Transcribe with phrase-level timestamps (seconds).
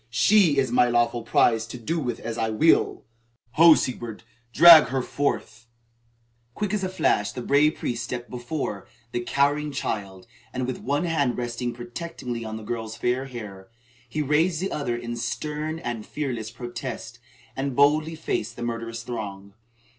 [0.09, 3.03] She is my lawful prize to do with as I will.
[3.51, 5.67] Ho, Sigebert, drag her forth!"
[6.55, 10.25] Quick as a flash the brave priest stepped before, the cowering child,
[10.55, 13.69] and, with one hand still resting protectingly on the girl's fair hair,
[14.09, 17.19] he raised the other in stern and fearless protest,
[17.55, 19.53] and boldly faced the murderous throng.